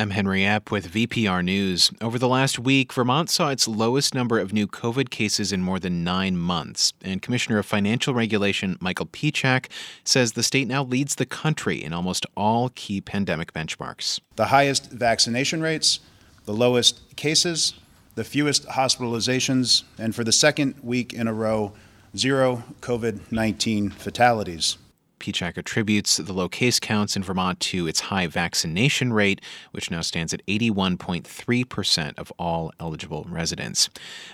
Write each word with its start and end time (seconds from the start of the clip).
I'm 0.00 0.08
Henry 0.08 0.40
Epp 0.44 0.70
with 0.70 0.90
VPR 0.90 1.44
News. 1.44 1.90
Over 2.00 2.18
the 2.18 2.26
last 2.26 2.58
week, 2.58 2.90
Vermont 2.90 3.28
saw 3.28 3.50
its 3.50 3.68
lowest 3.68 4.14
number 4.14 4.38
of 4.38 4.50
new 4.50 4.66
COVID 4.66 5.10
cases 5.10 5.52
in 5.52 5.60
more 5.60 5.78
than 5.78 6.02
nine 6.02 6.38
months. 6.38 6.94
And 7.02 7.20
Commissioner 7.20 7.58
of 7.58 7.66
Financial 7.66 8.14
Regulation 8.14 8.78
Michael 8.80 9.04
Pieciak 9.04 9.66
says 10.02 10.32
the 10.32 10.42
state 10.42 10.68
now 10.68 10.82
leads 10.82 11.16
the 11.16 11.26
country 11.26 11.84
in 11.84 11.92
almost 11.92 12.24
all 12.34 12.70
key 12.74 13.02
pandemic 13.02 13.52
benchmarks. 13.52 14.20
The 14.36 14.46
highest 14.46 14.90
vaccination 14.90 15.60
rates, 15.60 16.00
the 16.46 16.54
lowest 16.54 17.14
cases, 17.16 17.74
the 18.14 18.24
fewest 18.24 18.68
hospitalizations, 18.68 19.82
and 19.98 20.14
for 20.14 20.24
the 20.24 20.32
second 20.32 20.76
week 20.82 21.12
in 21.12 21.28
a 21.28 21.34
row, 21.34 21.74
zero 22.16 22.64
COVID 22.80 23.30
19 23.30 23.90
fatalities. 23.90 24.78
Pieciak 25.20 25.56
attributes 25.56 26.16
the 26.16 26.32
low 26.32 26.48
case 26.48 26.80
counts 26.80 27.14
in 27.14 27.22
Vermont 27.22 27.60
to 27.60 27.86
its 27.86 28.00
high 28.00 28.26
vaccination 28.26 29.12
rate, 29.12 29.40
which 29.70 29.90
now 29.90 30.00
stands 30.00 30.34
at 30.34 30.44
81.3% 30.46 32.18
of 32.18 32.32
all 32.38 32.72
eligible 32.80 33.26
residents. 33.28 33.88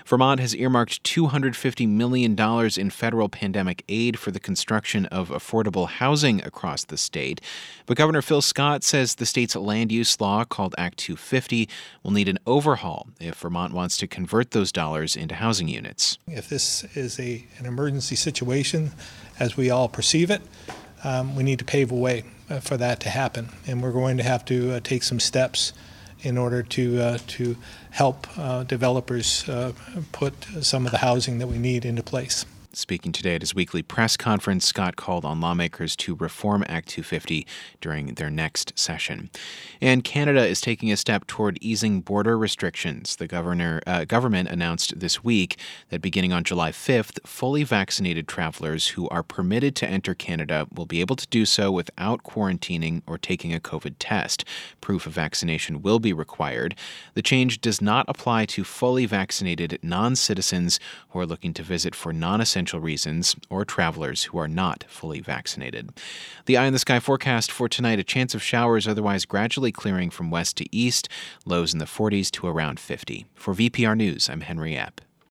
Vermont 0.05 0.39
has 0.39 0.55
earmarked 0.55 1.03
$250 1.03 1.87
million 1.87 2.35
in 2.77 2.89
federal 2.89 3.29
pandemic 3.29 3.83
aid 3.89 4.17
for 4.17 4.31
the 4.31 4.39
construction 4.39 5.05
of 5.07 5.29
affordable 5.29 5.87
housing 5.87 6.43
across 6.43 6.85
the 6.85 6.97
state. 6.97 7.41
But 7.85 7.97
Governor 7.97 8.21
Phil 8.21 8.41
Scott 8.41 8.83
says 8.83 9.15
the 9.15 9.25
state's 9.25 9.55
land 9.55 9.91
use 9.91 10.19
law, 10.19 10.45
called 10.45 10.73
Act 10.77 10.97
250, 10.97 11.69
will 12.03 12.11
need 12.11 12.29
an 12.29 12.39
overhaul 12.47 13.07
if 13.19 13.35
Vermont 13.35 13.73
wants 13.73 13.97
to 13.97 14.07
convert 14.07 14.51
those 14.51 14.71
dollars 14.71 15.15
into 15.15 15.35
housing 15.35 15.67
units. 15.67 16.17
If 16.27 16.49
this 16.49 16.83
is 16.95 17.19
a, 17.19 17.45
an 17.59 17.65
emergency 17.65 18.15
situation, 18.15 18.91
as 19.39 19.57
we 19.57 19.69
all 19.69 19.87
perceive 19.87 20.31
it, 20.31 20.41
um, 21.03 21.35
we 21.35 21.43
need 21.43 21.59
to 21.59 21.65
pave 21.65 21.91
a 21.91 21.95
way 21.95 22.23
uh, 22.49 22.59
for 22.59 22.77
that 22.77 22.99
to 23.01 23.09
happen. 23.09 23.49
And 23.65 23.81
we're 23.81 23.91
going 23.91 24.17
to 24.17 24.23
have 24.23 24.45
to 24.45 24.73
uh, 24.73 24.79
take 24.79 25.03
some 25.03 25.19
steps 25.19 25.73
in 26.21 26.37
order 26.37 26.63
to, 26.63 27.01
uh, 27.01 27.17
to 27.27 27.55
help 27.91 28.27
uh, 28.37 28.63
developers 28.63 29.47
uh, 29.47 29.73
put 30.11 30.33
some 30.61 30.85
of 30.85 30.91
the 30.91 30.97
housing 30.99 31.37
that 31.39 31.47
we 31.47 31.57
need 31.57 31.85
into 31.85 32.03
place. 32.03 32.45
Speaking 32.77 33.11
today 33.11 33.33
at 33.33 33.41
his 33.41 33.55
weekly 33.55 33.81
press 33.81 34.15
conference, 34.15 34.63
Scott 34.63 34.97
called 34.97 35.25
on 35.25 35.41
lawmakers 35.41 35.95
to 35.95 36.13
reform 36.13 36.63
Act 36.67 36.89
250 36.89 37.47
during 37.81 38.13
their 38.13 38.29
next 38.29 38.77
session. 38.77 39.31
And 39.81 40.03
Canada 40.03 40.45
is 40.45 40.61
taking 40.61 40.91
a 40.91 40.97
step 40.97 41.25
toward 41.25 41.57
easing 41.59 42.01
border 42.01 42.37
restrictions. 42.37 43.15
The 43.15 43.25
governor, 43.25 43.81
uh, 43.87 44.05
government 44.05 44.49
announced 44.49 44.99
this 44.99 45.23
week 45.23 45.59
that 45.89 46.03
beginning 46.03 46.31
on 46.31 46.43
July 46.43 46.71
5th, 46.71 47.17
fully 47.25 47.63
vaccinated 47.63 48.27
travelers 48.27 48.89
who 48.89 49.09
are 49.09 49.23
permitted 49.23 49.75
to 49.77 49.89
enter 49.89 50.13
Canada 50.13 50.67
will 50.71 50.85
be 50.85 51.01
able 51.01 51.15
to 51.15 51.27
do 51.29 51.47
so 51.47 51.71
without 51.71 52.21
quarantining 52.21 53.01
or 53.07 53.17
taking 53.17 53.55
a 53.55 53.59
COVID 53.59 53.95
test. 53.97 54.45
Proof 54.81 55.07
of 55.07 55.13
vaccination 55.13 55.81
will 55.81 55.97
be 55.97 56.13
required. 56.13 56.75
The 57.15 57.23
change 57.23 57.59
does 57.59 57.81
not 57.81 58.05
apply 58.07 58.45
to 58.45 58.63
fully 58.63 59.07
vaccinated 59.07 59.79
non 59.81 60.15
citizens 60.15 60.79
who 61.09 61.19
are 61.19 61.25
looking 61.25 61.55
to 61.55 61.63
visit 61.63 61.95
for 61.95 62.13
non 62.13 62.39
essential 62.39 62.66
reasons 62.75 63.35
or 63.49 63.63
travelers 63.63 64.25
who 64.25 64.37
are 64.37 64.47
not 64.47 64.83
fully 64.87 65.21
vaccinated. 65.21 65.89
The 66.45 66.57
eye 66.57 66.65
in 66.65 66.73
the 66.73 66.79
sky 66.79 66.99
forecast 66.99 67.51
for 67.51 67.69
tonight 67.69 67.99
a 67.99 68.03
chance 68.03 68.35
of 68.35 68.43
showers, 68.43 68.87
otherwise 68.87 69.25
gradually 69.25 69.71
clearing 69.71 70.09
from 70.09 70.29
west 70.29 70.57
to 70.57 70.75
east, 70.75 71.07
lows 71.45 71.73
in 71.73 71.79
the 71.79 71.85
40s 71.85 72.29
to 72.31 72.47
around 72.47 72.79
50. 72.79 73.25
For 73.35 73.53
VPR 73.53 73.95
News, 73.95 74.29
I'm 74.29 74.41
Henry 74.41 74.73
Epp. 74.73 74.99